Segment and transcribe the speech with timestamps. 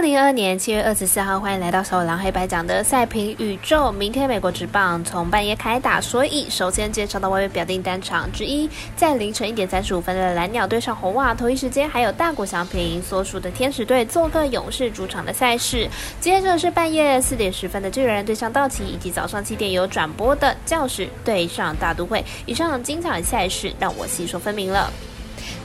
[0.00, 3.92] 二零二二年七月二十四号，欢迎来到首狼黑白奖的赛评宇宙。
[3.92, 8.66] 明天美国职棒从半夜开打，所以首先介绍到外围表定单场之一，
[8.96, 15.86] 在凌晨一点三十五分的蓝鸟对上红袜，同一时间还有大谷翔平所属的天使队做客勇士主场的赛事。
[16.18, 22.24] 接着是半夜四点十分的巨人对上道奇，以及早上七点有转播的教士对上大都会。
[22.46, 24.90] 以上精彩赛事让我细说分明了。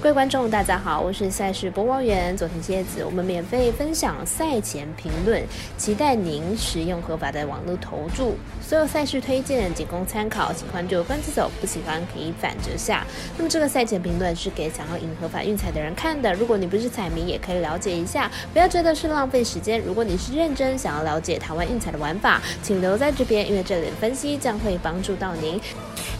[0.01, 3.03] 各位观众，大家好，我是赛事播报员佐藤蝎子。
[3.03, 5.41] 我们免费分享赛前评论，
[5.77, 8.35] 期待您使用合法的网络投注。
[8.61, 13.05] 所有赛事推荐仅供参考，喜欢就跟着走，不喜欢可以反着下。
[13.37, 16.33] 那么这个赛前评论是给想要赢合法运彩的人看的。
[16.33, 19.81] 如果你不是彩迷，也可以了解一下，不要觉得是浪费时间。
[19.81, 25.59] 如果你是认真想要了解台湾运彩的玩法，请留在这边，因为这里的分析将会帮助到您。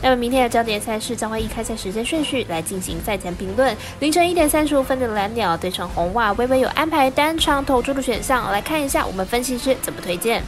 [0.06, 3.76] 那么明天的焦点赛事将会以开赛时间顺序来进行赛前评论。
[4.00, 10.44] 凌晨一点三十五分的蓝鸟对上红袜，微微有安排单场投注的选项，来看一下我们分析师怎么推荐。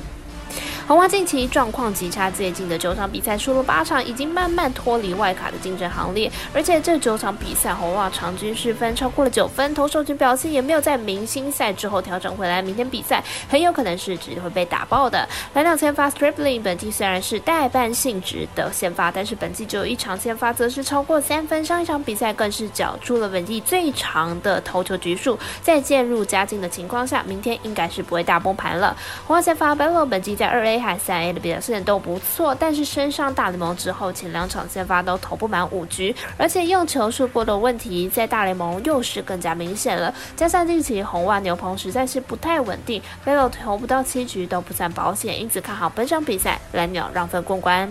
[0.87, 6.31] 红袜近期状况极差，最近的九场比赛输了八场，已经慢慢脱离外卡的竞争行列。
[6.53, 12.61] 而且这九场比赛，红袜场均失分超过了九分，投手群表现也没有在明星赛之后调整回来。
[12.61, 15.27] 明天比赛很有可能是直接会被打爆的。
[15.53, 21.65] 蓝鸟先发 Stripling 本季虽然是代办性质的先发，但是本季只有一场先发，则是超过三分。
[21.65, 25.37] 上一场比赛更是缴出了本季最长的投球局数。
[25.61, 28.95] 在渐入佳境的情况下，明天应该是不会大崩盘了。
[29.25, 30.76] 红袜先发 Bello 本季在二 A。
[30.79, 40.13] 海三 A 的表现都不错，但是升上大联盟之后，前两场先发都投不满五局，而且用球数过的问题在大联盟又是更加明显了。
[40.35, 47.89] 加上近期红袜牛棚实在是不太稳定，贝洛投不到七局都不算保险，因此看好本场比赛蓝鸟让分过关。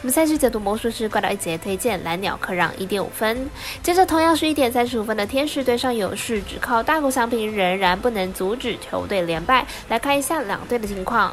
[0.00, 3.48] 我们赛事解读魔术师怪盗一节推荐蓝鸟客让一点五分。
[3.82, 9.66] 接着同样是一点三十五分的天使对上勇士，只靠大谷翔平仍然不能阻止球队连败。
[9.88, 11.32] 来看一下两队的情况。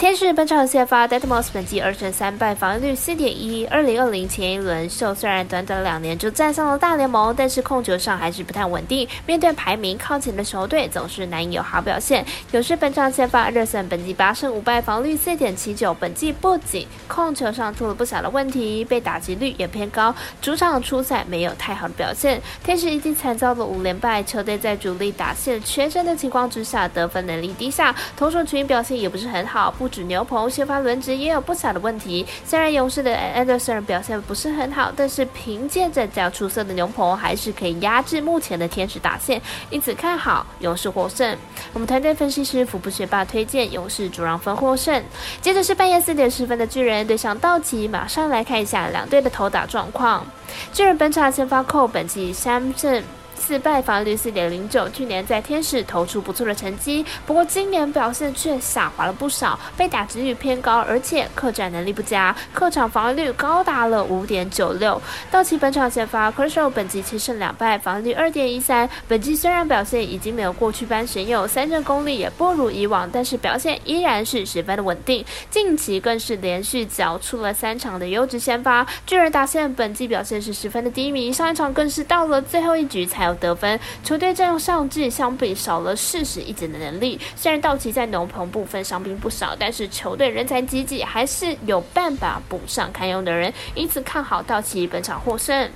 [0.00, 3.66] 天使本场先发 d e t m o s 本季二胜三败，防御率四点一。
[3.66, 9.06] 二零二零前一轮秀虽然短短两年就站上了大联盟，但是控球上还是不太稳定。
[9.26, 12.24] 面对排名靠前的球队，总是难以有好表现。
[12.52, 15.92] 勇士本场先发热身，本季八胜五败，防御率四点七九。
[15.92, 20.14] 本季不仅控球上出了不小的问题，被打击率也偏高。
[20.40, 24.22] 主场出赛没有太好的表现，天使已经惨遭了五连败。
[24.22, 29.70] 球队在主力打线缺阵的情况之下，得分能力低下，投手群表现也不是很好。
[29.72, 32.24] 不指牛棚先发轮值也有不少的问题。
[32.44, 39.40] 虽然勇士的 Anderson 表现不是很好，但是凭借着较出色的牛棚，还是可以压制目前的天使打线，
[39.70, 41.36] 因此看好勇士获胜。
[41.72, 45.02] 我们团队分析师福布学霸推荐勇士主让分获胜。
[45.40, 50.26] 接着是半夜四点十分的巨人对上道奇，马上来看一下两队的投打状况。
[50.72, 53.02] 巨人本场先发扣，本季三胜。
[53.50, 65.02] 四败防率四点零九，去年在天使投出不错的成绩，不过今年表现却下滑了不少，被打击率偏高，而且客战能力不佳，客场防御率高达了五点九六。
[65.32, 68.88] 道奇本场先发 c r i s h a l 本季七胜两败，防御率二点一三。
[69.08, 75.26] 本季虽然表现已经没有过去般神勇，三振功力也不如以往，但是表现依然是十分的稳定。
[75.50, 78.86] 近期更是连续缴出了三场的优质先发。
[79.04, 83.36] 巨人打线本季表现是十分的低迷，上一场更是到了最后一局才有。
[83.40, 87.18] 得分，球队阵容上季相比少了四十一点的能力。
[87.34, 95.70] 虽然道奇在农棚部分伤兵不少，但是球队人才济济，还是有办法补上堪用的人，因此看好道奇本场获胜。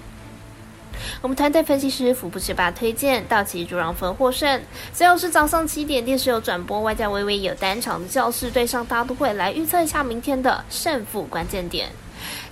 [1.21, 4.63] 我们团队分析师福布学霸推荐道奇主让分获胜。
[4.93, 11.89] 最后是早上七点电视有转播，外加微微有单场的教室对上大都会，来预测一下明天的胜负关键点。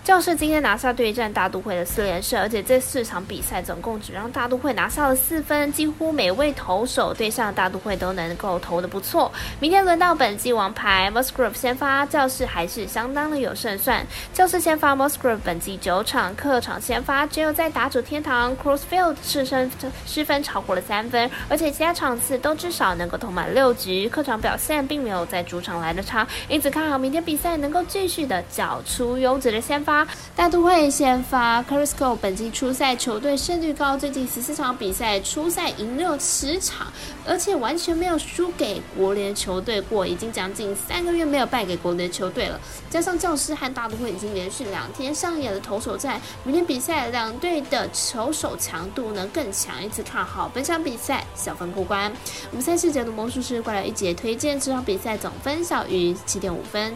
[0.05, 9.31] 教士今天拿下对战大都会的四连胜，而且这四场比赛总共只让大都会拿下了四分，几乎每位投手对上大都会都能够投的不错。
[9.61, 14.05] 明天轮到本季王牌 m o s g r o v e 先发，教士还是相当的有胜算。
[14.35, 19.71] 教士先发 m o s g r o v e 本季九场客场先发，只有在打主天堂 Crossfield 失分
[20.05, 30.07] 失分超过了三分，而且其他场次都至少能够投满六局，客场表现并没有在主场来的差，因此看好明天比赛能够继续的缴出优质的先发。
[30.35, 36.93] 大都会先发 Carisco，本季初赛球队胜率高，最近十四场比赛初赛赢了十场，
[37.25, 42.61] 而且完全没有输给国联球队过，已经将近三个月没有败给国联球队了。
[42.91, 52.13] 加上教师和大都会已经连续两天上演了投手战，明天比赛两队的球手强度呢更强，因此看好本场比赛小分过关。
[52.51, 56.93] 我们赛事解读魔术师过来一节推荐，这场比赛总分小于七点五分。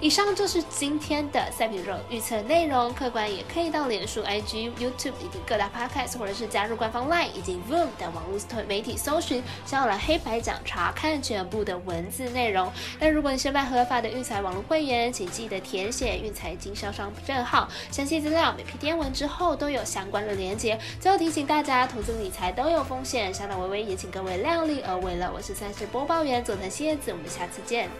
[0.00, 8.38] 以上就是今天的赛品肉预测内容，客观也可以到脸书、IG、YouTube 以及各大 Podcast，或者是加入官方 LINE 以及 Voom 等网络
[8.68, 12.70] 媒体搜寻“小蓝黑白奖”，查看全部的文字内容。
[12.98, 20.78] 那如果你是卖合法的运财网络会员，请记得填写运财经销商证号，详细资料每篇电文之后都有相关的连接。
[21.00, 25.30] 最后提醒大家，投资理财都有风险，小岛微微也请各位量力而为了。
[25.34, 27.94] 我是赛事播报员佐藤蝎子，我们下次见。